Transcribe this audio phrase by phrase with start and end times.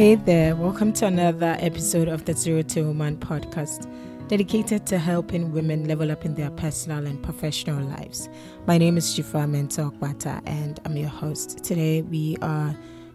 [0.00, 3.86] Hey there, welcome to another episode of the Zero to Woman podcast,
[4.28, 8.30] dedicated to helping women level up in their personal and professional lives.
[8.66, 11.62] My name is Dzifa Mensah Okpata, and I'm your host.
[11.62, 12.74] Today, we are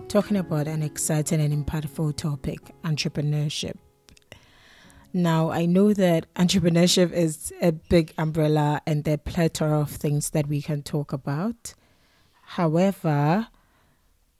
[0.09, 3.77] talking about an exciting and impactful topic entrepreneurship.
[5.11, 10.29] Now, I know that entrepreneurship is a big umbrella and there are plethora of things
[10.29, 11.73] that we can talk about.
[12.43, 13.47] However,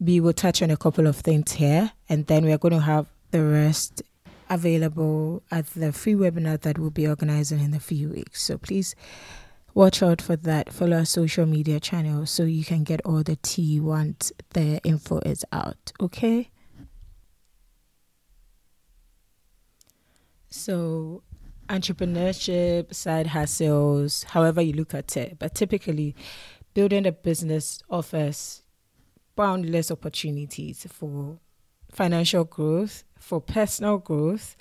[0.05, 3.07] we will touch on a couple of things here and then we're going to have
[3.31, 4.03] the rest
[4.49, 8.41] available at the free webinar that we'll be organizing in a few weeks.
[8.43, 8.95] So please
[9.73, 10.71] watch out for that.
[10.71, 15.19] Follow our social media channels so you can get all the tea once the info
[15.25, 15.91] is out.
[15.99, 16.49] Okay?
[20.49, 21.23] So,
[21.67, 26.15] entrepreneurship, side hustles, however you look at it, but typically,
[26.73, 28.61] building a business offers
[29.35, 31.39] boundless opportunities for
[31.91, 34.55] financial growth, for personal growth,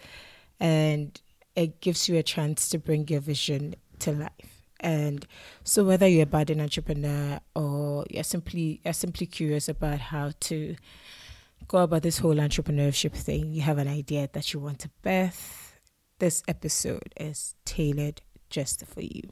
[0.60, 1.20] and
[1.56, 4.62] it gives you a chance to bring your vision to life.
[4.80, 5.26] And
[5.62, 10.76] so, whether you're a budding entrepreneur or you're simply you're simply curious about how to
[11.68, 15.64] go about this whole entrepreneurship thing, you have an idea that you want to birth
[16.18, 19.30] this episode is tailored just for you.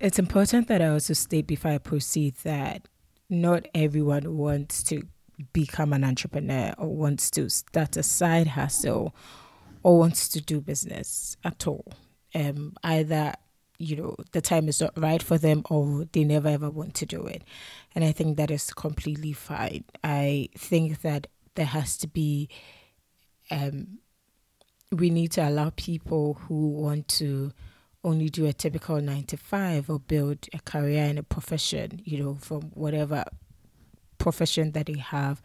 [0.00, 2.88] It's important that I also state before I proceed that
[3.28, 5.02] not everyone wants to
[5.52, 9.14] become an entrepreneur or wants to start a side hustle
[9.82, 11.92] or wants to do business at all.
[12.34, 13.34] Um, either
[13.78, 17.06] you know the time is not right for them or they never ever want to
[17.06, 17.42] do it,
[17.94, 19.84] and I think that is completely fine.
[20.02, 22.48] I think that there has to be
[23.50, 23.98] um,
[24.90, 27.52] we need to allow people who want to
[28.04, 32.22] only do a typical nine to five or build a career in a profession, you
[32.22, 33.24] know, from whatever
[34.18, 35.42] profession that they have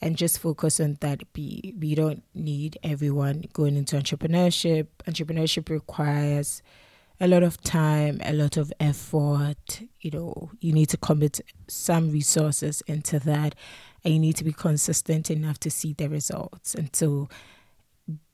[0.00, 1.32] and just focus on that.
[1.32, 4.86] Be we don't need everyone going into entrepreneurship.
[5.06, 6.62] Entrepreneurship requires
[7.20, 12.12] a lot of time a lot of effort you know you need to commit some
[12.12, 13.56] resources into that
[14.04, 16.74] and you need to be consistent enough to see the results.
[16.74, 17.28] And so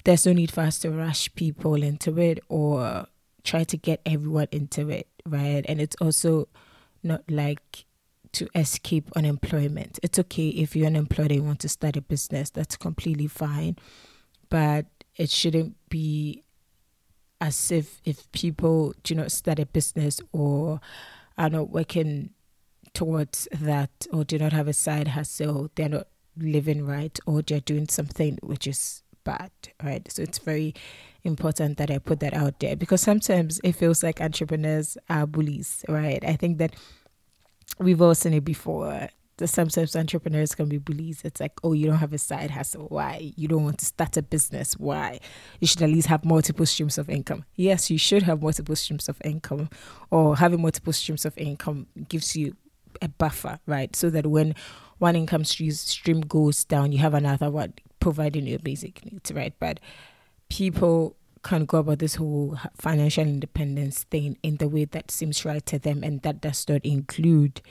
[0.05, 3.07] there's no need for us to rush people into it or
[3.45, 5.65] try to get everyone into it, right?
[5.69, 6.49] And it's also
[7.03, 7.85] not like
[8.33, 10.01] to escape unemployment.
[10.03, 13.77] It's okay if you're unemployed and you want to start a business, that's completely fine.
[14.49, 16.43] But it shouldn't be
[17.41, 20.81] as if if people do not start a business or
[21.37, 22.31] are not working
[22.93, 27.61] towards that or do not have a side hustle, they're not living right or they're
[27.61, 29.51] doing something which is bad,
[29.83, 30.11] right?
[30.13, 30.75] So it's very
[31.25, 35.85] important that I put that out there because sometimes it feels like entrepreneurs are bullies,
[35.89, 36.23] right?
[36.25, 36.75] I think that
[37.79, 39.09] we've all seen it before.
[39.37, 41.23] The sometimes entrepreneurs can be bullies.
[41.25, 42.87] It's like, oh, you don't have a side hustle.
[42.89, 43.33] Why?
[43.35, 44.75] You don't want to start a business.
[44.75, 45.19] Why?
[45.59, 47.45] You should at least have multiple streams of income.
[47.57, 49.71] Yes, you should have multiple streams of income,
[50.13, 52.55] or having multiple streams of income gives you
[53.03, 53.97] a buffer, right?
[53.97, 54.55] So that when
[54.99, 59.55] one income stream goes down, you have another one providing your basic needs, right?
[59.59, 59.81] But
[60.51, 65.65] people can go about this whole financial independence thing in the way that seems right
[65.65, 67.63] to them, and that does not include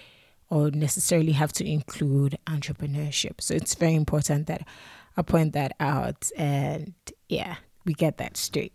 [0.49, 3.41] or necessarily have to include entrepreneurship.
[3.41, 4.67] So it's very important that
[5.15, 6.95] I point that out, and
[7.29, 8.73] yeah, we get that straight.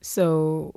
[0.00, 0.74] So,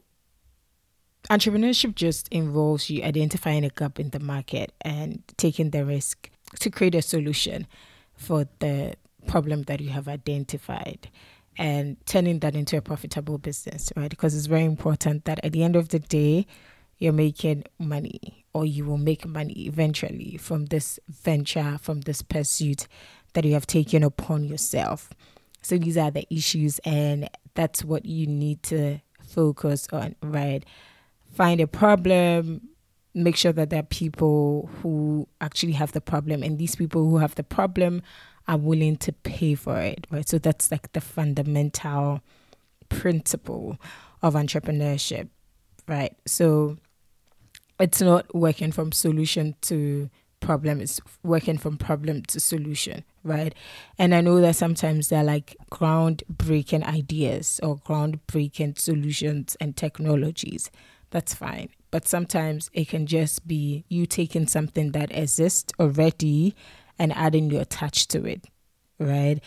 [1.30, 6.70] entrepreneurship just involves you identifying a gap in the market and taking the risk to
[6.70, 7.68] create a solution
[8.16, 8.96] for the
[9.28, 11.10] problem that you have identified
[11.58, 14.10] and turning that into a profitable business, right?
[14.10, 16.46] Because it's very important that at the end of the day,
[16.98, 22.88] you're making money or you will make money eventually from this venture, from this pursuit
[23.34, 25.10] that you have taken upon yourself.
[25.62, 30.64] So these are the issues, and that's what you need to focus on, right?
[31.34, 32.68] Find a problem,
[33.14, 37.18] make sure that there are people who actually have the problem and these people who
[37.18, 38.02] have the problem
[38.48, 40.28] are willing to pay for it right?
[40.28, 42.22] So that's like the fundamental
[42.90, 43.78] principle
[44.22, 45.30] of entrepreneurship
[45.88, 46.16] right?
[46.26, 46.78] So
[47.80, 50.10] it's not working from solution to
[50.40, 53.54] problem it's working from problem to solution right?
[53.98, 60.70] And i know that sometimes they're like groundbreaking ideas or groundbreaking solutions and technologies.
[61.12, 66.56] That's fine but sometimes it can just be you taking something that exists already
[66.98, 68.48] and adding your touch to it,
[68.98, 69.40] right?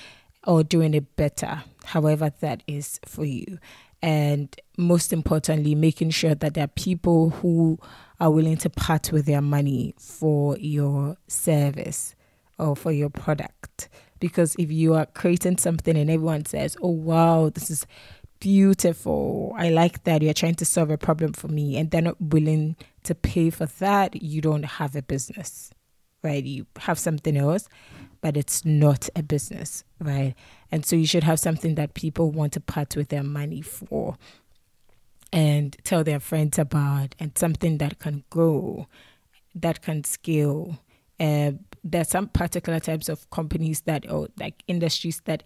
[0.46, 3.58] Or doing it better, however that is for you.
[4.00, 7.80] And most importantly, making sure that there are people who
[8.20, 12.14] are willing to part with their money for your service,
[12.60, 13.88] or for your product.
[14.20, 17.86] Because if you are creating something and everyone says, oh, wow, this is
[18.40, 22.20] beautiful, I like that, you're trying to solve a problem for me, and they're not
[22.20, 25.70] willing to pay for that, you don't have a business,
[26.22, 26.44] right?
[26.44, 27.68] You have something else,
[28.20, 30.34] but it's not a business, right?
[30.72, 34.16] And so you should have something that people want to part with their money for
[35.32, 38.86] and tell their friends about, and something that can grow,
[39.54, 40.78] that can scale.
[41.18, 41.52] Uh,
[41.82, 45.42] there's some particular types of companies that, or like industries that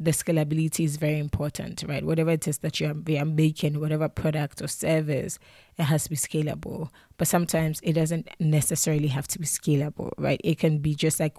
[0.00, 2.04] the scalability is very important, right?
[2.04, 5.38] Whatever it is that you are, you are making, whatever product or service,
[5.76, 6.88] it has to be scalable.
[7.18, 10.40] But sometimes it doesn't necessarily have to be scalable, right?
[10.42, 11.36] It can be just like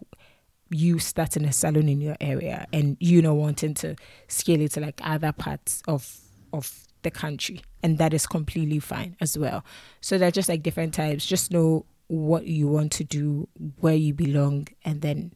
[0.69, 3.95] you starting a salon in your area and you know wanting to
[4.27, 6.21] scale it to like other parts of
[6.53, 9.65] of the country and that is completely fine as well
[9.99, 13.49] so they're just like different types just know what you want to do
[13.81, 15.33] where you belong and then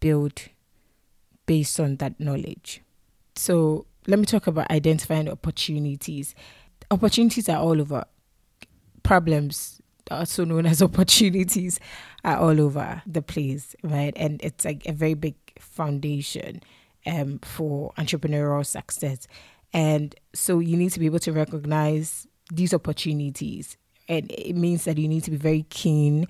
[0.00, 0.48] build
[1.46, 2.82] based on that knowledge.
[3.34, 6.34] So let me talk about identifying opportunities.
[6.90, 8.04] Opportunities are all over.
[9.02, 9.80] Problems
[10.10, 11.80] also known as opportunities
[12.24, 14.12] are all over the place right?
[14.16, 16.60] And it's like a very big foundation
[17.06, 19.26] um, for entrepreneurial success.
[19.72, 23.76] And so you need to be able to recognize these opportunities.
[24.08, 26.26] And it means that you need to be very keen,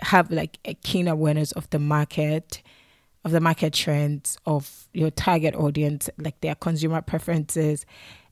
[0.00, 2.62] have like a keen awareness of the market,
[3.26, 7.84] of the market trends, of your target audience, like their consumer preferences,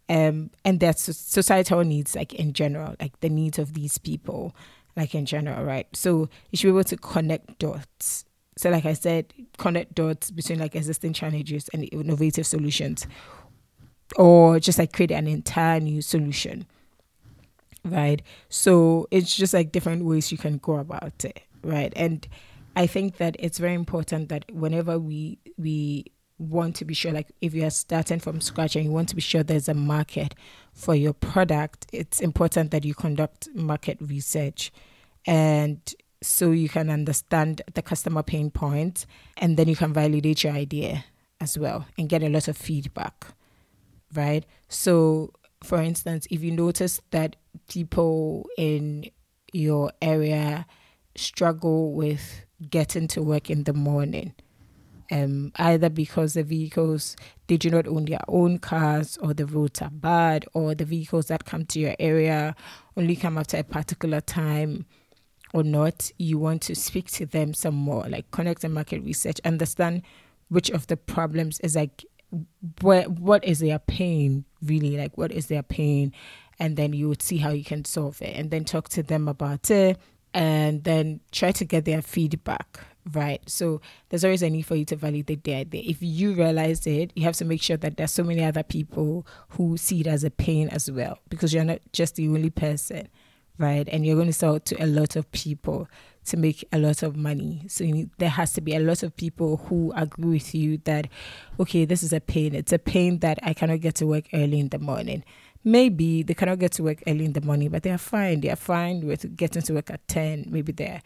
[0.08, 4.54] um, and their societal needs, like in general, like the needs of these people,
[4.96, 5.88] like in general, right?
[5.94, 8.24] So you should be able to connect dots.
[8.56, 13.04] So, like I said, connect dots between like existing challenges and innovative solutions
[14.14, 16.66] or just like create an entire new solution
[17.86, 22.28] right so it's just like different ways you can go about it right and
[22.76, 26.04] i think that it's very important that whenever we we
[26.38, 29.14] want to be sure like if you are starting from scratch and you want to
[29.14, 30.34] be sure there's a market
[30.72, 34.72] for your product it's important that you conduct market research
[35.26, 38.50] and so you can understand the customer pain
[39.36, 41.04] and then you can validate your idea
[41.40, 43.26] as well and get a lot of feedback
[44.14, 44.44] right?
[44.68, 45.32] So,
[45.62, 47.36] for instance, if you notice that
[47.68, 49.10] people in
[49.52, 50.66] your area
[51.16, 54.34] struggle with getting to work in the morning,
[55.10, 57.16] um, either because the vehicles
[57.46, 61.26] they do not own their own cars, or the roads are bad, or the vehicles
[61.26, 62.54] that come to your area
[62.96, 64.86] only come after a particular time
[65.54, 69.40] or not, you want to speak to them some more, like connect and market research,
[69.44, 70.02] understand
[70.48, 72.04] which of the problems is like
[72.80, 76.12] what what is their pain really like what is their pain?
[76.58, 79.28] And then you would see how you can solve it and then talk to them
[79.28, 79.98] about it
[80.34, 82.80] and then try to get their feedback
[83.12, 86.86] right so there's always a need for you to validate the idea if you realize
[86.86, 90.06] it you have to make sure that there's so many other people who see it
[90.06, 93.08] as a pain as well because you're not just the only person
[93.58, 95.86] right and you're going to sell to a lot of people
[96.24, 97.64] to make a lot of money.
[97.68, 101.08] So need, there has to be a lot of people who agree with you that,
[101.60, 102.54] okay, this is a pain.
[102.54, 105.24] It's a pain that I cannot get to work early in the morning.
[105.64, 108.40] Maybe they cannot get to work early in the morning, but they are fine.
[108.40, 110.46] They are fine with getting to work at 10.
[110.50, 111.00] Maybe they're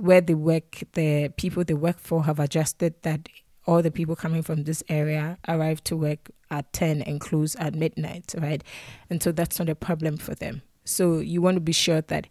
[0.00, 3.28] where they work, the people they work for have adjusted that
[3.66, 7.74] all the people coming from this area arrive to work at 10 and close at
[7.74, 8.62] midnight, right?
[9.10, 10.62] And so that's not a problem for them.
[10.84, 12.26] So you want to be sure that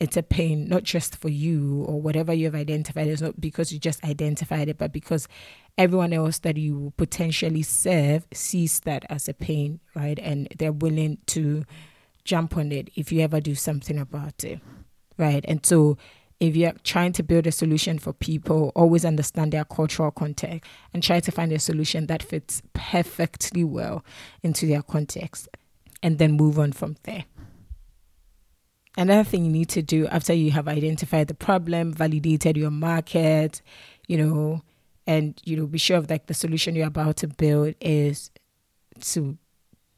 [0.00, 3.06] it's a pain not just for you or whatever you have identified.
[3.06, 5.28] It's not because you just identified it but because
[5.78, 10.18] everyone else that you potentially serve sees that as a pain right?
[10.18, 11.64] And they're willing to
[12.24, 14.60] jump on it if you ever do something about it
[15.16, 15.44] right?
[15.46, 15.96] And so
[16.40, 21.02] if you're trying to build a solution for people, always understand their cultural context and
[21.02, 24.04] try to find a solution that fits perfectly well
[24.42, 25.48] into their context
[26.02, 27.24] and then move on from there.
[28.96, 33.60] Another thing you need to do after you have identified the problem, validated your market,
[34.06, 34.62] you know,
[35.06, 38.30] and you know, be sure of like the solution you're about to build is
[39.00, 39.36] to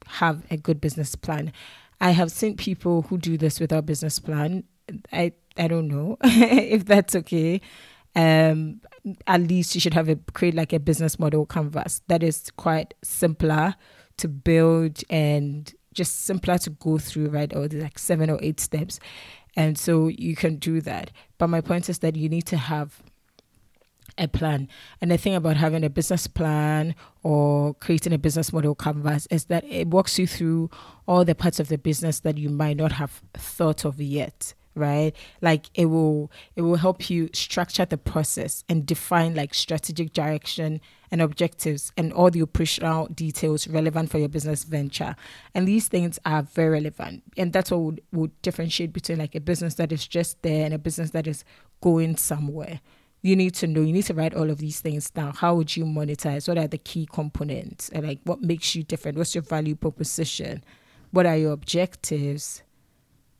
[0.07, 1.53] have a good business plan.
[2.01, 4.63] I have seen people who do this without business plan.
[5.11, 7.61] I I don't know if that's okay.
[8.15, 8.81] Um,
[9.27, 12.95] at least you should have a create like a business model canvas that is quite
[13.03, 13.75] simpler
[14.17, 17.53] to build and just simpler to go through, right?
[17.55, 18.99] Or there's like seven or eight steps.
[19.55, 21.11] And so you can do that.
[21.39, 23.01] But my point is that you need to have
[24.19, 24.67] a plan.
[25.01, 29.45] And the thing about having a business plan or creating a business model canvas is
[29.45, 30.69] that it walks you through
[31.07, 35.15] all the parts of the business that you might not have thought of yet, right?
[35.41, 40.79] Like it will it will help you structure the process and define like strategic direction
[41.11, 45.15] and objectives and all the operational details relevant for your business venture.
[45.53, 47.23] And these things are very relevant.
[47.37, 50.73] And that's what would, would differentiate between like a business that is just there and
[50.73, 51.43] a business that is
[51.81, 52.81] going somewhere.
[53.21, 55.33] You need to know you need to write all of these things down.
[55.33, 56.47] How would you monetize?
[56.47, 57.89] What are the key components?
[57.89, 59.17] And like what makes you different?
[59.17, 60.63] What's your value proposition?
[61.11, 62.63] What are your objectives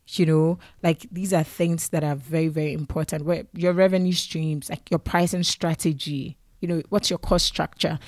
[0.09, 3.25] you know like these are things that are very very important.
[3.25, 7.99] Where your revenue streams like your pricing strategy you know what's your cost structure?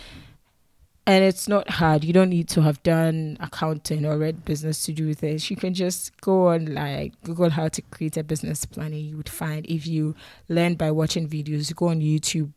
[1.06, 2.04] And it's not hard.
[2.04, 5.50] You don't need to have done accounting or read business to do this.
[5.50, 9.18] You can just go on like google how to create a business plan and you
[9.18, 10.16] would find if you
[10.50, 12.52] learn by watching videos you go on youtube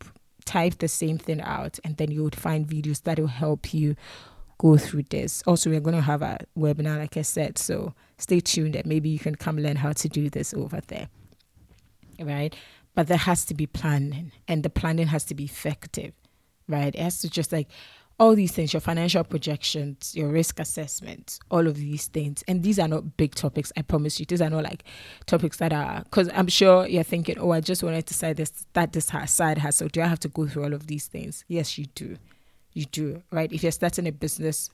[0.45, 3.95] type the same thing out and then you would find videos that will help you
[4.57, 5.43] go through this.
[5.45, 7.93] Also, we're going to have a webinar, like I said, so
[8.23, 11.09] stay tuned and maybe you can come learn how to do this over there.
[12.19, 12.55] Right?
[12.95, 16.13] But there has to be planning, and the planning has to be effective,
[16.67, 16.93] right?
[16.93, 17.67] It has to just like
[18.19, 22.43] all these things, your financial projections, your risk assessment, all of these things.
[22.47, 24.27] And these are not big topics, I promise you.
[24.27, 24.83] These are not like
[25.25, 28.51] topics that are, because I'm sure you're thinking, oh, I just wanted to say this,
[28.73, 29.87] that this side hustle.
[29.87, 31.43] Do I have to go through all of these things?
[31.47, 32.17] Yes, you do
[32.73, 33.51] you do, right?
[33.51, 34.69] If you're starting a business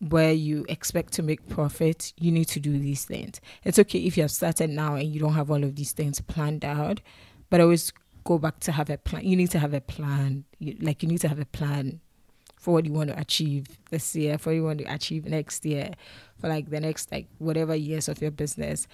[0.00, 3.40] where you expect to make profit, you need to do these things.
[3.64, 6.20] It's okay if you have started now and you don't have all of these things
[6.20, 7.00] planned out,
[7.50, 7.92] but always
[8.24, 9.24] go back to have a plan.
[9.24, 10.44] You need to have a plan.
[10.58, 12.00] You, like you need to have a plan
[12.56, 15.64] for what you want to achieve this year, for what you want to achieve next
[15.66, 15.92] year,
[16.38, 18.86] for like the next like whatever years of your business.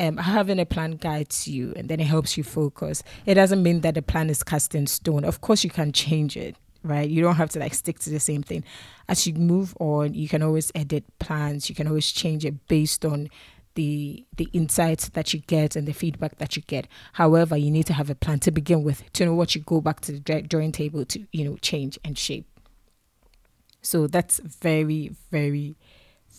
[0.00, 3.02] Um, having a plan guides you and then it helps you focus.
[3.26, 5.24] It doesn't mean that the plan is cast in stone.
[5.24, 7.08] Of course, you can change it right?
[7.08, 8.64] You don't have to like stick to the same thing.
[9.08, 11.68] As you move on, you can always edit plans.
[11.68, 13.28] You can always change it based on
[13.74, 16.86] the the insights that you get and the feedback that you get.
[17.14, 19.80] However, you need to have a plan to begin with to know what you go
[19.80, 22.46] back to the drawing table to you know change and shape.
[23.80, 25.76] So that's very very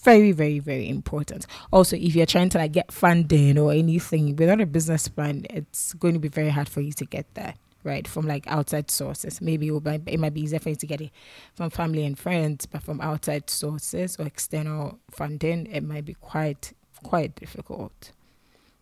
[0.04, 4.60] very very very important also if you're trying to like get funding or anything without
[4.60, 7.54] a business plan it's going to be very hard for you to get there
[7.84, 9.42] right, from like outside sources.
[9.42, 11.12] Maybe it, might, it might be easier for you to get it
[11.56, 16.74] from family and friends, but from outside sources or external funding, it might be quite
[17.04, 18.12] quite difficult.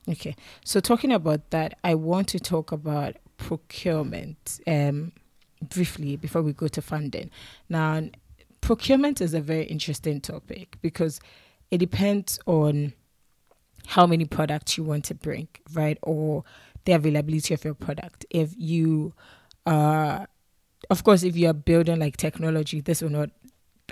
[0.10, 5.12] Okay, so talking about that, I want to talk about procurement um,
[5.62, 7.30] briefly before we go to funding.
[7.70, 8.04] Now,
[8.62, 11.20] procurement is a very interesting topic because
[11.70, 12.94] it depends on
[13.88, 16.44] how many products you want to bring, right, or
[16.86, 18.26] the availability of your product.
[18.30, 19.14] If you,
[19.66, 20.26] uh,
[20.90, 23.30] of course, if you are building like technology, this will not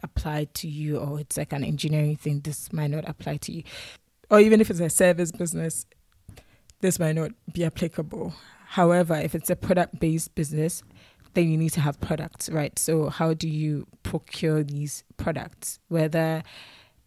[0.03, 3.63] apply to you, or it's like an engineering thing, this might not apply to you.
[4.29, 5.85] Or even if it's a service business,
[6.81, 8.33] this might not be applicable.
[8.67, 10.83] However, if it's a product based business,
[11.33, 12.77] then you need to have products, right?
[12.77, 15.79] So, how do you procure these products?
[15.87, 16.43] Whether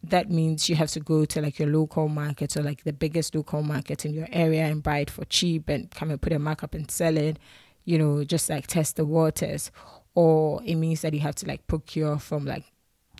[0.03, 3.35] that means you have to go to like your local market or like the biggest
[3.35, 6.39] local market in your area and buy it for cheap and come and put a
[6.39, 7.39] markup and sell it,
[7.85, 9.71] you know, just like test the waters.
[10.15, 12.65] Or it means that you have to like procure from like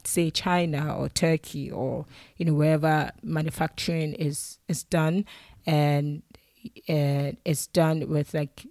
[0.05, 5.25] say China or Turkey or you know wherever manufacturing is is done
[5.65, 6.23] and
[6.89, 8.67] uh, it's done with like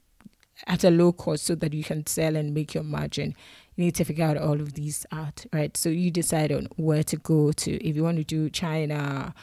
[0.67, 3.35] at a low cost so that you can sell and make your margin
[3.75, 5.75] you need to figure out all of these out, right?
[5.77, 7.87] So you decide on where to go to.
[7.87, 9.33] If you want to do China,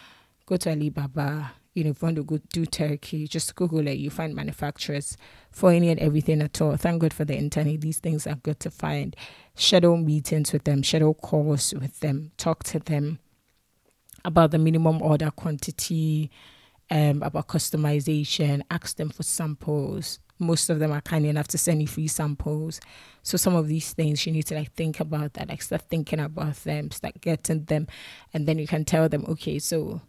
[0.46, 1.52] go to Alibaba.
[1.74, 3.98] You know, if you want to go do Turkey, just Google it.
[3.98, 5.16] You find manufacturers
[5.50, 6.76] for any and everything at all.
[6.76, 7.80] Thank God for the internet.
[7.80, 9.14] These things are good to find.
[9.54, 13.18] Schedule meetings with them, schedule calls with them, talk to them
[14.24, 16.30] about the minimum order quantity,
[16.90, 21.80] um, about customization, ask them for samples, most of them are kind enough to send
[21.80, 22.80] you free samples.
[23.22, 26.20] So some of these things you need to like think about that, like start thinking
[26.20, 27.86] about them, start getting them,
[28.32, 30.00] and then you can tell them, okay, so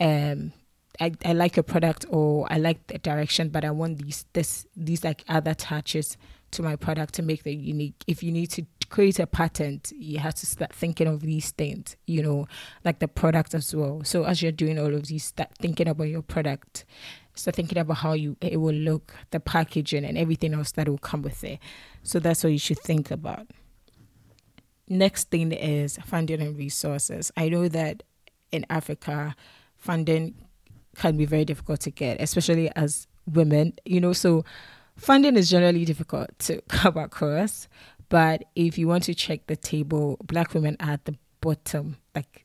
[0.00, 0.52] um
[1.00, 4.66] I, I like your product or I like the direction, but I want these this
[4.76, 6.16] these like other touches
[6.52, 8.04] to my product to make them unique.
[8.06, 11.96] If you need to create a patent, you have to start thinking of these things,
[12.06, 12.46] you know,
[12.84, 14.02] like the product as well.
[14.04, 16.84] So as you're doing all of these, start thinking about your product
[17.34, 20.98] so thinking about how you it will look, the packaging and everything else that will
[20.98, 21.58] come with it.
[22.02, 23.46] So that's what you should think about.
[24.88, 27.32] Next thing is funding and resources.
[27.36, 28.02] I know that
[28.52, 29.34] in Africa,
[29.76, 30.34] funding
[30.96, 34.44] can be very difficult to get, especially as women, you know, so
[34.96, 37.68] funding is generally difficult to come across.
[38.08, 42.44] But if you want to check the table, black women are at the bottom, like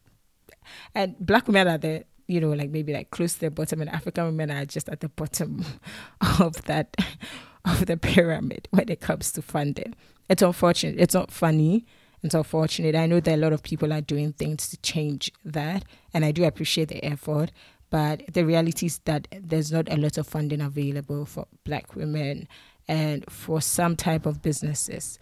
[0.96, 3.90] and black women are the you know, like maybe like close to the bottom, and
[3.90, 5.66] African women are just at the bottom
[6.40, 6.96] of that
[7.66, 9.96] of the pyramid when it comes to funding.
[10.30, 10.96] It's unfortunate.
[11.00, 11.86] It's not funny.
[12.22, 12.96] It's unfortunate.
[12.96, 15.84] I know that a lot of people are doing things to change that,
[16.14, 17.52] and I do appreciate the effort.
[17.90, 22.48] But the reality is that there's not a lot of funding available for Black women
[22.88, 25.18] and for some type of businesses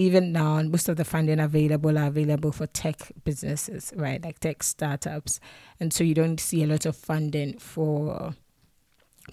[0.00, 4.24] even now, most of the funding available are available for tech businesses, right?
[4.24, 5.40] Like tech startups.
[5.78, 8.34] And so you don't see a lot of funding for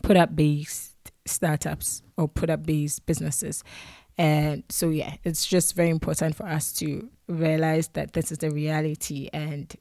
[0.03, 0.93] put up based
[1.25, 3.63] startups or put up based businesses.
[4.17, 8.51] And so, yeah, it's just very important for us to realize that this is the
[8.51, 9.73] reality and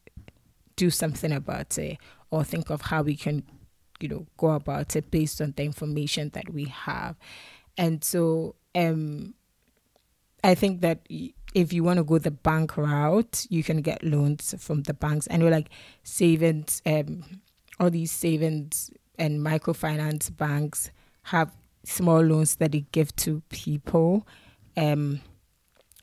[0.76, 1.98] do something about it
[2.30, 3.42] or think of how we can,
[3.98, 7.16] you know, go about it based on the information that we have.
[7.76, 9.34] And so, um,
[10.46, 11.00] I think that
[11.54, 15.26] if you want to go the bank route, you can get loans from the banks.
[15.28, 15.70] I know like
[16.04, 17.24] savings, um,
[17.80, 20.92] all these savings and microfinance banks
[21.24, 21.50] have
[21.82, 24.24] small loans that they give to people.
[24.76, 25.20] Um,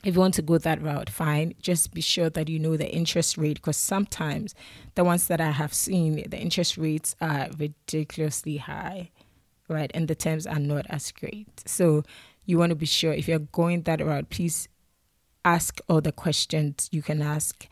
[0.04, 1.54] if you want to go that route, fine.
[1.62, 4.54] Just be sure that you know the interest rate because sometimes
[4.96, 9.12] the ones that I have seen, the interest rates are ridiculously high,
[9.70, 9.90] right?
[9.94, 11.48] And the terms are not as great.
[11.66, 12.04] So
[12.46, 14.68] you want to be sure if you're going that route, please
[15.46, 17.68] ask all the questions you can ask.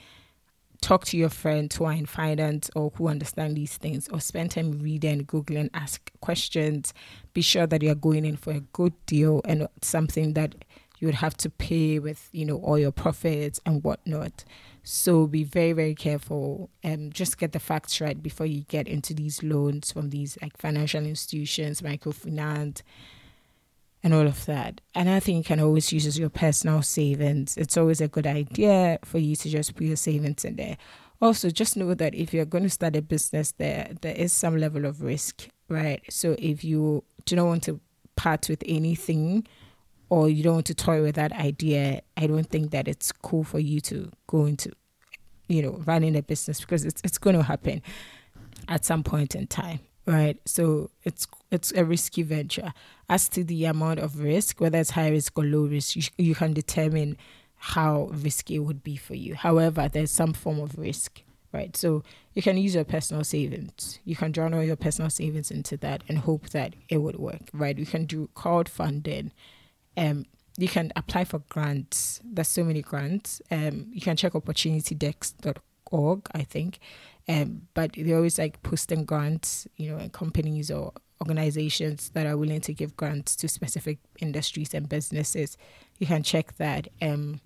[0.82, 4.52] Talk to your friends who are in finance or who understand these things, or spend
[4.52, 6.94] time reading, Googling, ask questions.
[7.34, 10.56] Be sure that you're going in for a good deal and something that
[10.98, 14.44] you would have to pay with, you know, all your profits and whatnot.
[14.84, 19.14] So be very, very careful and just get the facts right before you get into
[19.14, 22.82] these loans from these like financial institutions, microfinance
[24.04, 24.82] and all of that.
[24.96, 27.58] And I think you can always use as your personal savings.
[27.58, 30.78] It's always a good idea for you to just put your savings in there.
[31.22, 34.58] Also, just know that if you're going to start a business, there there is some
[34.58, 36.02] level of risk, right?
[36.10, 37.80] So if you do not want to
[38.16, 39.46] part with anything,
[40.10, 43.44] or you don't want to toy with that idea, I don't think that it's cool
[43.44, 44.72] for you to go into,
[45.48, 47.84] you know, running a business because it's it's going to happen
[48.68, 49.80] at some point in time
[50.12, 50.38] right?
[50.46, 52.74] So it's it's a risky venture.
[53.10, 56.36] As to the amount of risk, whether it's high risk or low risk, you, you
[56.36, 57.18] can determine
[57.56, 59.36] how risky it would be for you.
[59.36, 61.22] However, there's some form of risk,
[61.54, 61.76] right?
[61.78, 64.00] So you can use your personal savings.
[64.04, 67.78] You can journal your personal savings into that and hope that it would work, right?
[67.78, 69.32] You can do crowdfunding.
[69.96, 70.26] Um,
[70.58, 72.20] you can apply for grants.
[72.24, 73.42] There's so many grants.
[73.52, 76.80] Um, you can check opportunitydesk.org, I think,
[77.32, 80.92] um, but they're always like posting grants, you know, companies or
[81.22, 85.58] organizations that are willing to give grants to specific industries and businesses.
[85.98, 86.90] You can check that.
[87.02, 87.40] Um,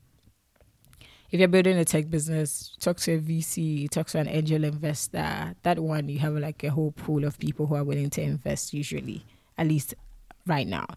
[1.29, 5.53] if you're building a tech business, talk to a VC, talk to an angel investor.
[5.61, 8.73] That one, you have like a whole pool of people who are willing to invest,
[8.73, 9.23] usually,
[9.57, 9.93] at least
[10.47, 10.87] right now.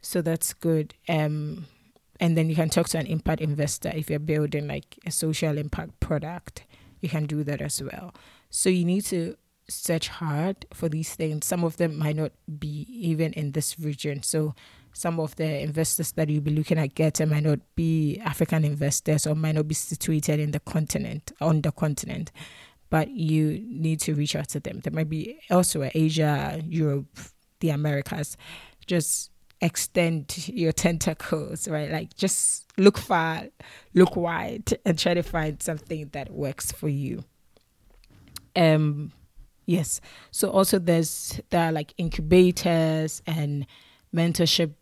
[0.00, 0.94] So that's good.
[1.08, 1.66] Um,
[2.20, 5.58] and then you can talk to an impact investor if you're building like a social
[5.58, 6.64] impact product
[7.00, 8.14] you can do that as well.
[8.50, 9.36] So you need to
[9.68, 11.46] search hard for these things.
[11.46, 14.22] Some of them might not be even in this region.
[14.22, 14.54] So
[14.92, 19.26] some of the investors that you'll be looking at getting might not be African investors
[19.26, 22.32] or might not be situated in the continent, on the continent.
[22.90, 24.80] But you need to reach out to them.
[24.80, 27.06] There might be elsewhere, Asia, Europe,
[27.60, 28.36] the Americas.
[28.86, 31.90] Just extend your tentacles, right?
[31.90, 33.44] Like just look far,
[33.94, 37.24] look wide, and try to find something that works for you.
[38.54, 39.12] Um,
[39.66, 40.00] yes.
[40.30, 43.66] So also there's there are like incubators and
[44.14, 44.74] mentorship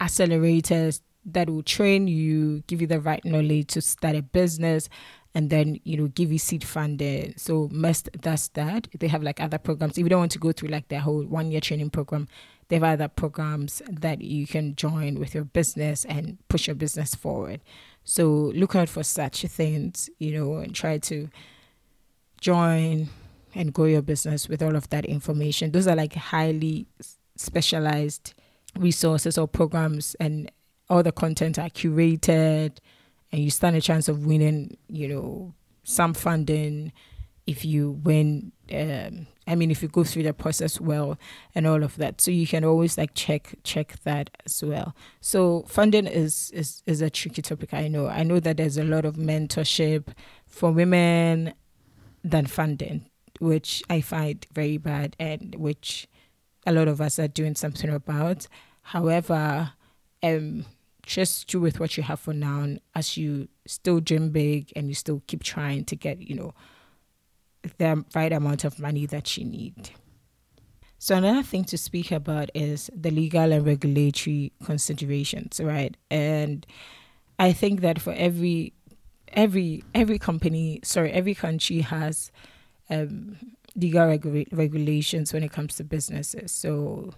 [0.00, 4.88] accelerators that will train you, give you the right knowledge to start a business,
[5.34, 7.34] and then you know give you seed funding.
[7.36, 8.88] So MEST does that.
[8.98, 9.98] They have like other programs.
[9.98, 12.28] If you don't want to go through like their whole one year training program,
[12.68, 17.14] they have other programs that you can join with your business and push your business
[17.14, 17.60] forward.
[18.04, 21.28] So look out for such things, you know, and try to
[22.40, 23.08] join
[23.54, 25.72] and grow your business with all of that information.
[25.72, 26.86] Those are like highly
[27.36, 28.34] specialized
[28.76, 30.50] resources or programs and
[30.88, 32.78] all the content are curated
[33.32, 36.92] and you stand a chance of winning, you know, some funding
[37.46, 41.18] if you win um, I mean, if you go through the process well
[41.54, 44.94] and all of that, so you can always like check check that as well.
[45.20, 47.72] So funding is is is a tricky topic.
[47.72, 48.08] I know.
[48.08, 50.08] I know that there's a lot of mentorship
[50.46, 51.54] for women
[52.24, 56.08] than funding, which I find very bad, and which
[56.66, 58.48] a lot of us are doing something about.
[58.82, 59.72] However,
[60.24, 60.64] um,
[61.04, 64.94] just do with what you have for now, as you still dream big and you
[64.94, 66.52] still keep trying to get you know
[67.78, 69.90] the right amount of money that you need.
[70.98, 75.96] So another thing to speak about is the legal and regulatory considerations, right?
[76.10, 76.66] And
[77.38, 78.72] I think that for every
[79.28, 82.32] every every company, sorry, every country has
[82.88, 83.36] um,
[83.74, 86.50] legal regulations when it comes to businesses.
[86.50, 87.12] So,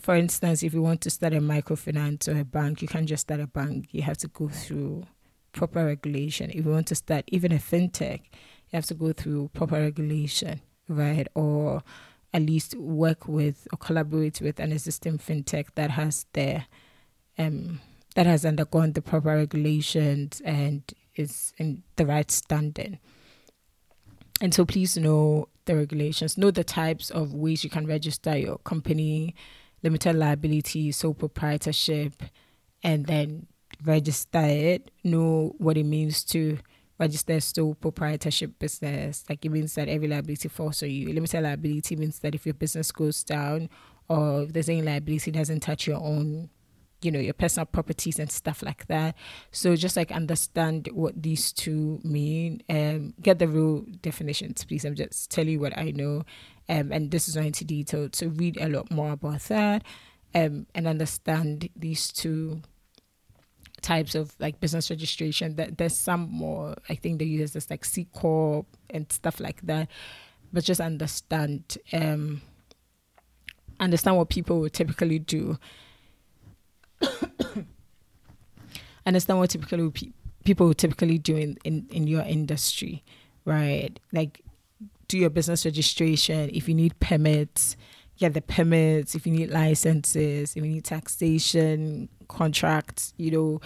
[0.00, 3.22] for instance, if you want to start a microfinance or a bank, you can't just
[3.22, 3.88] start a bank.
[3.90, 5.04] You have to go through
[5.52, 6.50] proper regulation.
[6.50, 8.20] If you want to start even a fintech,
[8.70, 11.26] you have to go through proper regulation, right?
[11.34, 11.82] Or
[12.32, 16.66] at least work with or collaborate with an existing fintech that has their
[17.38, 17.80] um
[18.14, 20.82] that has undergone the proper regulations and
[21.16, 22.98] is in the right standing.
[24.40, 28.58] And so please know the regulations, know the types of ways you can register your
[28.58, 29.34] company,
[29.82, 32.22] limited liability, sole proprietorship,
[32.82, 33.46] and then
[33.84, 36.58] register it, know what it means to
[37.00, 39.24] register sole proprietorship business.
[39.28, 41.12] Like it means that every liability falls on you.
[41.12, 43.70] Limited liability means that if your business goes down
[44.08, 46.50] or if there's any liability it doesn't touch your own,
[47.00, 49.16] you know, your personal properties and stuff like that.
[49.50, 52.62] So just like understand what these two mean.
[52.68, 54.84] Um get the real definitions, please.
[54.84, 56.24] I'm just telling you what I know.
[56.68, 58.10] Um and this is not into detail.
[58.12, 59.84] So read a lot more about that.
[60.34, 62.60] Um and understand these two
[63.82, 65.56] types of like business registration.
[65.56, 66.74] That there's some more.
[66.88, 69.88] I think they use this like C corp and stuff like that.
[70.52, 72.42] But just understand um
[73.78, 75.58] understand what people would typically do.
[79.06, 80.12] understand what typically pe-
[80.44, 83.02] people typically do in, in, in your industry,
[83.44, 83.98] right?
[84.12, 84.42] Like
[85.08, 86.50] do your business registration.
[86.52, 87.76] If you need permits,
[88.20, 89.14] get the permits.
[89.14, 93.60] If you need licenses, if you need taxation, contracts, you know,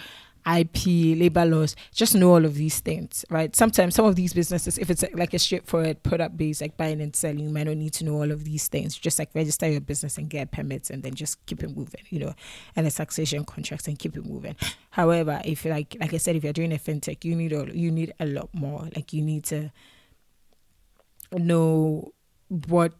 [0.47, 3.55] IP, labor laws, just know all of these things, right?
[3.55, 7.15] Sometimes some of these businesses, if it's like a straightforward product based, like buying and
[7.15, 8.95] selling, you might not need to know all of these things.
[8.95, 12.19] Just like register your business and get permits and then just keep it moving, you
[12.19, 12.33] know,
[12.75, 14.55] and a taxation contracts and keep it moving.
[14.91, 17.91] However, if like like I said, if you're doing a fintech, you need all you
[17.91, 18.87] need a lot more.
[18.95, 19.71] Like you need to
[21.31, 22.13] know
[22.67, 22.93] what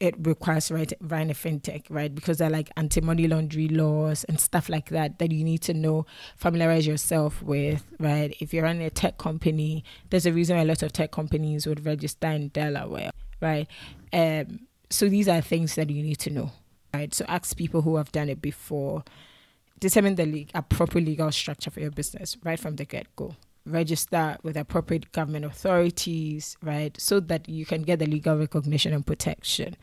[0.00, 2.14] it requires right a fintech, right?
[2.14, 6.06] Because they're like anti-money laundering laws and stuff like that that you need to know,
[6.36, 8.36] familiarize yourself with, right?
[8.40, 11.66] If you're running a tech company, there's a reason why a lot of tech companies
[11.66, 13.66] would register in Delaware, right?
[14.12, 16.52] Um, so these are things that you need to know,
[16.92, 17.12] right?
[17.14, 19.04] So ask people who have done it before.
[19.78, 25.12] Determine the appropriate legal structure for your business right from the get-go register with appropriate
[25.12, 26.98] government authorities, right?
[27.00, 29.76] So that you can get the legal recognition and protection.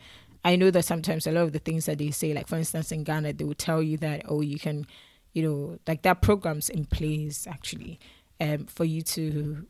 [0.44, 2.92] I know that sometimes a lot of the things that they say, like for instance
[2.92, 4.86] in Ghana, they will tell you that, oh, you can,
[5.32, 7.98] you know, like there are programs in place actually
[8.40, 9.66] um, for you to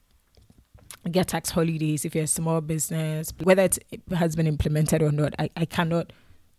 [1.11, 3.33] get tax holidays if you're a small business.
[3.43, 6.13] Whether it has been implemented or not, I, I cannot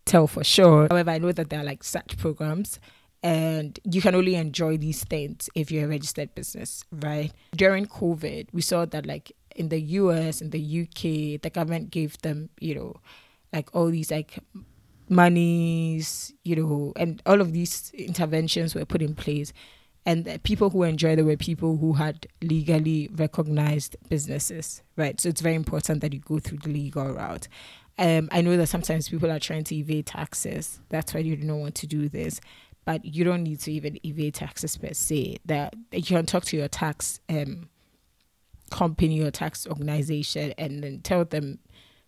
[0.05, 0.87] tell for sure.
[0.89, 2.79] However, I know that there are like such programs
[3.25, 7.33] and you can only enjoy these things if you're a registered business, right?
[7.55, 12.21] During COVID, we saw that like in the US and the UK, the government gave
[12.21, 12.97] them, you know,
[13.51, 14.38] like all these like
[15.09, 19.53] monies, you know, and all of these interventions were put in place.
[20.05, 25.19] And people who enjoyed it were people who had legally recognized businesses, right?
[25.19, 27.47] So it's very important that you go through the legal route.
[27.97, 30.79] Um, I know that sometimes people are trying to evade taxes.
[30.89, 32.39] That's why you don't want to do this
[32.85, 35.37] but you don't need to even evade taxes per se.
[35.45, 37.69] That you can talk to your tax um,
[38.69, 41.59] company or tax organization and then tell them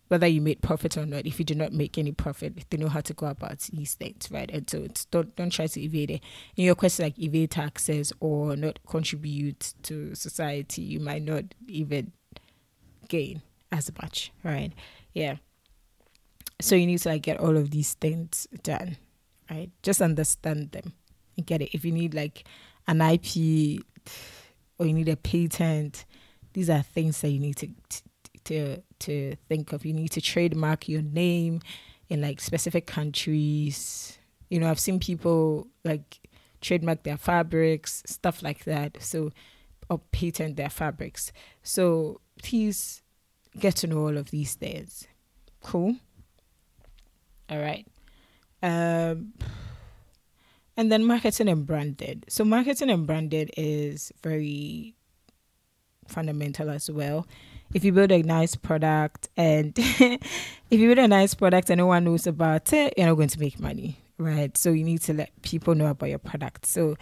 [0.06, 1.26] whether you made profit or not.
[1.26, 4.30] If you do not make any profit, they know how to go about these things,
[4.30, 4.50] right?
[4.50, 6.22] And so don't don't try to evade it.
[6.56, 12.12] In your question like evade taxes or not contribute to society, you might not even
[13.08, 14.72] gain as much, right?
[15.12, 15.36] Yeah.
[16.60, 18.96] So you need to like get all of these things done
[19.50, 19.70] right?
[19.82, 20.92] Just understand them
[21.42, 21.70] get it.
[21.72, 22.44] If you need like
[22.86, 23.82] an IP
[24.78, 26.04] or you need a patent,
[26.52, 27.68] these are things that you need to
[28.44, 29.84] to to think of.
[29.84, 31.60] You need to trademark your name
[32.08, 34.18] in like specific countries.
[34.48, 36.20] You know, I've seen people like
[36.60, 39.02] trademark their fabrics, stuff like that.
[39.02, 39.30] So
[39.90, 41.32] or patent their fabrics.
[41.62, 43.02] So please
[43.58, 45.06] get to know all of these things.
[45.62, 45.96] Cool.
[47.48, 47.86] All right.
[48.62, 49.34] Um,
[50.76, 52.24] and then marketing and branded.
[52.28, 54.94] So marketing and branded is very
[56.06, 57.26] fundamental as well.
[57.74, 60.20] If you build a nice product and if
[60.70, 63.40] you build a nice product and no one knows about it, you're not going to
[63.40, 64.56] make money, right?
[64.56, 66.66] So you need to let people know about your product.
[66.66, 66.96] So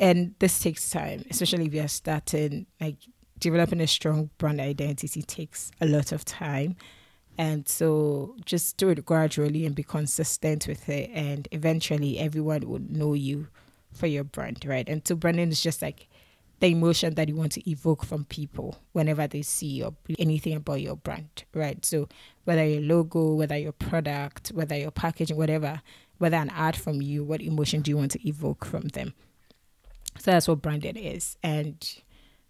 [0.00, 2.96] and this takes time, especially if you're starting like
[3.38, 6.76] developing a strong brand identity takes a lot of time.
[7.36, 11.10] And so just do it gradually and be consistent with it.
[11.12, 13.48] And eventually everyone will know you
[13.92, 14.88] for your brand, right?
[14.88, 16.08] And so branding is just like
[16.60, 20.80] the emotion that you want to evoke from people whenever they see or anything about
[20.80, 21.84] your brand, right?
[21.84, 22.08] So
[22.44, 25.82] whether your logo, whether your product, whether your packaging, whatever,
[26.18, 29.14] whether an ad from you, what emotion do you want to evoke from them?
[30.18, 31.36] So that's what branding is.
[31.42, 31.84] And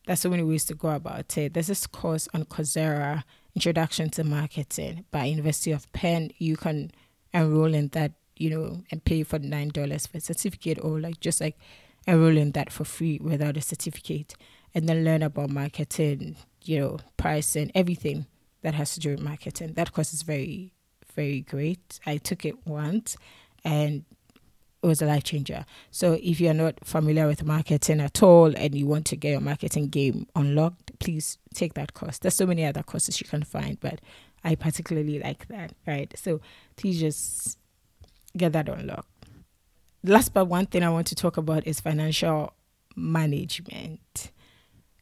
[0.06, 1.54] there's so many ways to go about it.
[1.54, 6.30] There's this course on Coursera, Introduction to Marketing by University of Penn.
[6.38, 6.90] You can
[7.32, 11.20] enroll in that, you know, and pay for nine dollars for a certificate or like
[11.20, 11.56] just like
[12.06, 14.34] enroll in that for free without a certificate
[14.74, 18.26] and then learn about marketing, you know, pricing, everything
[18.62, 19.74] that has to do with marketing.
[19.74, 20.72] That course is very,
[21.14, 22.00] very great.
[22.04, 23.16] I took it once
[23.64, 24.04] and
[24.84, 25.64] it was a life changer.
[25.90, 29.40] So if you're not familiar with marketing at all and you want to get your
[29.40, 32.18] marketing game unlocked, please take that course.
[32.18, 34.02] There's so many other courses you can find, but
[34.44, 36.12] I particularly like that, right?
[36.18, 36.42] So
[36.76, 37.58] please just
[38.36, 39.08] get that unlocked.
[40.02, 42.52] Last but one thing I want to talk about is financial
[42.94, 44.32] management.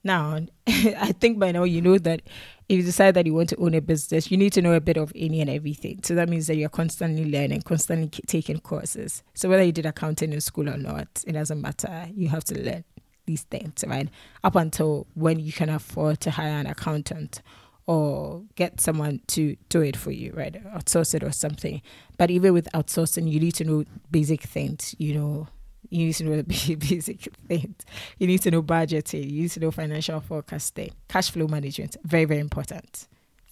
[0.04, 2.22] Now, I think by now you know that
[2.68, 4.80] if you decide that you want to own a business, you need to know a
[4.80, 6.00] bit of any and everything.
[6.02, 9.22] So that means that you're constantly learning, constantly taking courses.
[9.34, 12.08] So whether you did accounting in school or not, it doesn't matter.
[12.14, 12.84] You have to learn
[13.26, 14.08] these things, right?
[14.42, 17.42] Up until when you can afford to hire an accountant
[17.86, 20.54] or get someone to do it for you, right?
[20.74, 21.82] Outsource it or something.
[22.16, 25.48] But even with outsourcing, you need to know basic things, you know,
[25.90, 27.77] you need to know the basic things.
[28.18, 29.31] You need to know budgeting.
[29.31, 31.97] You need to know financial forecasting, cash flow management.
[32.05, 33.09] Very, very important.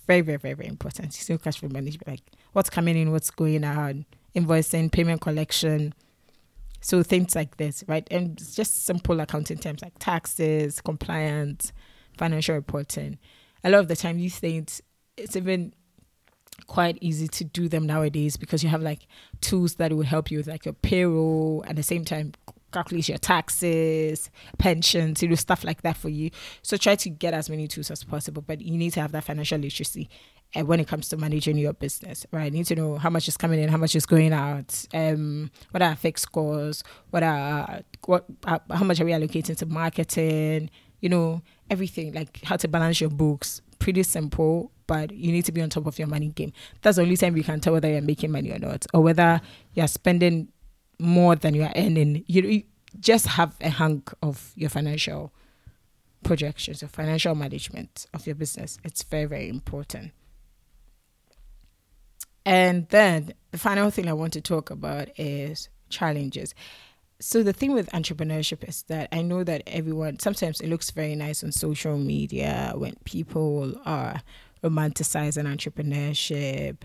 [0.07, 1.17] Very, very, very, very important.
[1.29, 3.97] You know cash flow management, like what's coming in, what's going out,
[4.35, 5.95] invoicing, payment collection.
[6.81, 8.07] So things like this, right?
[8.11, 11.73] And just simple accounting terms like taxes, compliance,
[12.17, 13.19] financial reporting.
[13.63, 14.81] A lot of the time, these things,
[15.17, 15.75] it's even
[16.67, 19.07] quite easy to do them nowadays because you have like
[19.41, 22.33] tools that will help you with like your payroll at the same time
[22.73, 26.31] calculate your taxes, pensions, you know, stuff like that for you.
[26.63, 29.25] So try to get as many tools as possible, but you need to have that
[29.25, 30.09] financial literacy
[30.55, 32.45] uh, when it comes to managing your business, right?
[32.45, 35.51] You need to know how much is coming in, how much is going out, um,
[35.71, 40.71] what are fixed costs, what are what uh, how much are we allocating to marketing,
[41.01, 43.63] you know, everything like how to balance your books.
[43.79, 46.53] Pretty simple, but you need to be on top of your money game.
[46.83, 49.41] That's the only time you can tell whether you're making money or not, or whether
[49.73, 50.49] you're spending
[50.99, 52.25] more than you're earning.
[52.27, 52.63] You, you
[52.99, 55.33] just have a hang of your financial
[56.25, 58.79] projections, your financial management of your business.
[58.83, 60.11] It's very, very important.
[62.45, 66.53] And then the final thing I want to talk about is challenges.
[67.21, 71.15] So the thing with entrepreneurship is that I know that everyone sometimes it looks very
[71.15, 74.23] nice on social media when people are
[74.63, 76.79] romanticizing entrepreneurship,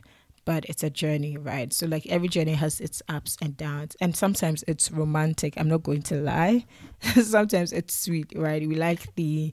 [0.45, 1.73] but it's a journey, right?
[1.73, 5.55] So like every journey has its ups and downs, and sometimes it's romantic.
[5.57, 6.65] I'm not going to lie.
[7.21, 8.65] sometimes it's sweet, right?
[8.67, 9.51] We like the,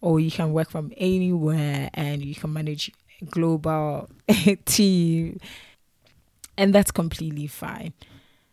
[0.00, 2.90] or oh, you can work from anywhere and you can manage
[3.30, 4.08] global
[4.64, 5.40] team,
[6.56, 7.92] and that's completely fine.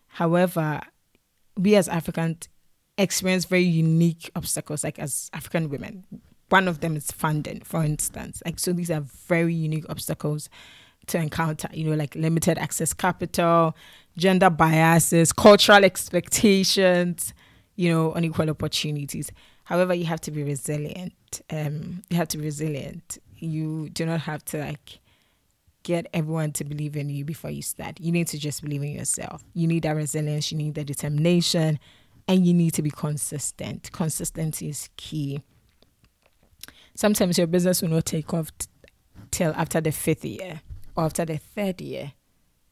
[0.08, 0.82] However,
[1.58, 2.50] we as Africans
[2.98, 6.06] experience very unique obstacles, like as African women
[6.50, 8.42] one of them is funding, for instance.
[8.46, 10.50] Like so these are very unique obstacles
[11.08, 13.76] to encounter, you know, like limited access capital,
[14.18, 17.34] gender biases, cultural expectations,
[17.76, 19.32] you know, unequal opportunities.
[19.66, 21.14] However, you have to be resilient.
[21.50, 23.18] Um, you have to be resilient.
[23.38, 25.00] You do not have to like
[25.84, 28.00] get everyone to believe in you before you start.
[28.00, 29.44] You need to just believe in yourself.
[29.54, 31.80] You need that resilience, you need the determination,
[32.28, 33.92] and you need to be consistent.
[33.92, 35.44] Consistency is key
[36.96, 38.68] sometimes your business will not take off t-
[39.30, 40.62] till after the fifth year
[40.96, 42.14] or after the third year,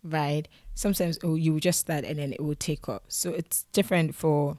[0.01, 0.47] right?
[0.73, 3.03] Sometimes oh, you just start and then it will take off.
[3.09, 4.57] So it's different for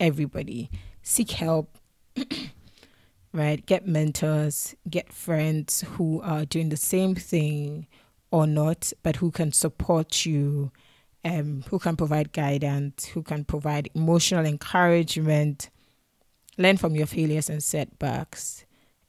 [0.00, 0.70] everybody.
[1.02, 1.76] Seek help,
[3.32, 3.64] right?
[3.66, 7.86] Get mentors, get friends who are doing the same thing
[8.30, 10.70] or not, but who can support you,
[11.24, 15.68] um, who can provide guidance, who can provide emotional encouragement.
[16.56, 18.64] Learn from your failures and setbacks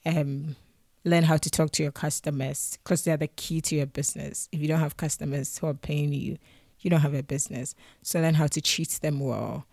[0.05, 0.55] um,
[1.03, 4.49] learn how to talk to your customers because they're the key to your business.
[4.51, 6.37] If you don't have customers who are paying you,
[6.79, 7.75] you don't have a business.
[8.01, 9.65] So learn how to treat them well.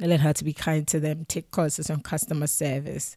[0.00, 1.24] Learn how to be kind to them.
[1.26, 3.16] Take courses on customer service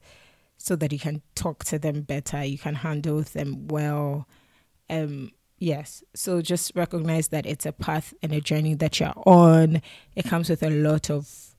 [0.57, 2.43] so that you can talk to them better.
[2.43, 4.27] You can handle them well.
[4.89, 6.03] Um, yes.
[6.15, 9.81] So just recognize that it's a path and a journey that you're on.
[10.15, 11.50] It comes with a lot of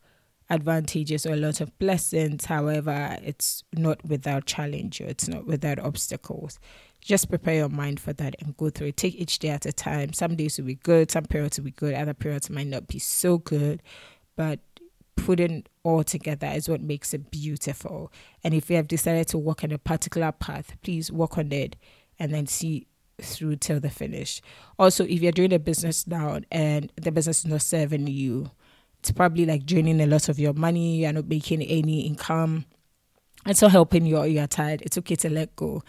[0.52, 2.44] advantages or a lot of blessings.
[2.44, 6.58] However, it's not without challenge or it's not without obstacles.
[7.00, 8.96] Just prepare your mind for that and go through it.
[8.96, 10.12] Take each day at a time.
[10.12, 12.98] Some days will be good, some periods will be good, other periods might not be
[12.98, 13.82] so good.
[14.36, 14.60] But
[15.16, 18.12] putting all together is what makes it beautiful.
[18.44, 21.76] And if you have decided to walk on a particular path, please walk on it
[22.18, 22.86] and then see
[23.20, 24.42] through till the finish.
[24.78, 28.50] Also, if you're doing a business now and the business is not serving you,
[29.02, 32.66] it's probably like draining a lot of your money, you're not making any income,
[33.46, 34.80] it's not helping you you're tired.
[34.82, 35.82] It's okay to let go.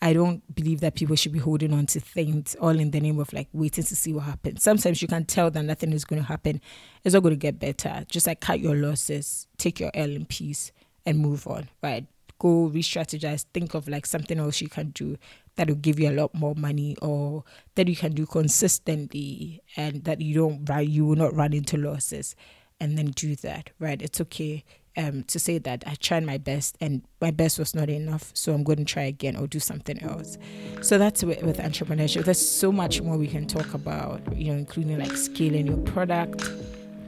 [0.00, 3.18] I don't believe that people should be holding on to things all in the name
[3.18, 4.62] of like waiting to see what happens.
[4.62, 6.60] Sometimes you can tell that nothing is going to happen.
[7.02, 8.04] It's not going to get better.
[8.08, 10.70] Just like cut your losses, take your L in peace,
[11.04, 11.68] and move on.
[11.82, 12.06] Right?
[12.38, 13.44] Go re-strategize.
[13.52, 15.18] Think of like something else you can do
[15.56, 17.42] that will give you a lot more money, or
[17.74, 20.88] that you can do consistently, and that you don't.
[20.88, 22.36] You will not run into losses,
[22.80, 23.70] and then do that.
[23.78, 24.00] Right?
[24.00, 24.64] It's okay
[24.96, 28.52] um, to say that I tried my best and my best was not enough, so
[28.52, 30.36] I'm going to try again or do something else.
[30.82, 32.24] So that's with, with entrepreneurship.
[32.24, 36.50] There's so much more we can talk about, you know, including like scaling your product,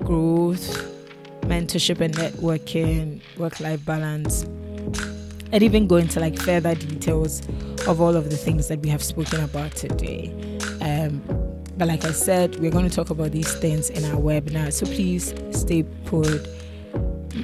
[0.00, 0.88] growth,
[1.42, 4.44] mentorship and networking, work life balance,
[5.52, 7.40] and even go into like further details
[7.86, 10.32] of all of the things that we have spoken about today.
[10.80, 11.20] Um,
[11.76, 14.72] but like I said, we're going to talk about these things in our webinar.
[14.72, 16.46] So please stay put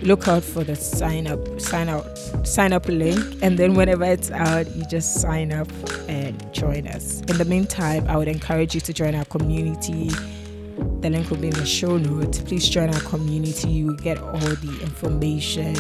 [0.03, 2.05] look out for the sign up sign out
[2.47, 3.19] sign up link.
[3.43, 5.69] And then whenever it's out you just sign up
[6.09, 7.21] and join us.
[7.23, 10.11] In the meantime i would encourage you to join our community.
[11.01, 12.41] The link will be in the show notes.
[12.41, 13.71] Please join our community.
[13.71, 15.75] You will get all the information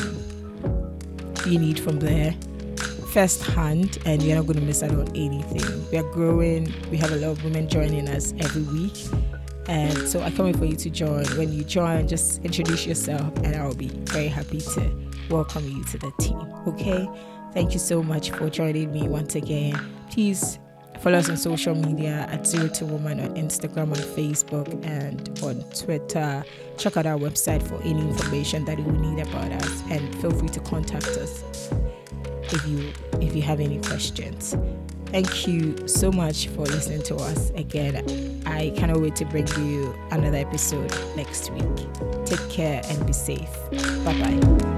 [1.46, 2.34] you need from there
[3.12, 6.96] first hand and you're not going to miss out on anything we are growing we
[6.96, 8.96] have a lot of women joining us every week
[9.68, 11.24] and so I can't wait for you to join.
[11.36, 15.98] When you join, just introduce yourself, and I'll be very happy to welcome you to
[15.98, 16.40] the team.
[16.66, 17.06] Okay?
[17.52, 19.78] Thank you so much for joining me once again.
[20.10, 20.58] Please
[21.00, 25.62] follow us on social media at Zero to Woman on Instagram, on Facebook, and on
[25.70, 26.44] Twitter.
[26.78, 30.48] Check out our website for any information that you need about us, and feel free
[30.48, 31.70] to contact us
[32.52, 34.56] if you if you have any questions.
[35.06, 38.42] Thank you so much for listening to us again.
[38.44, 42.26] I cannot wait to bring you another episode next week.
[42.26, 43.50] Take care and be safe.
[44.04, 44.77] Bye bye.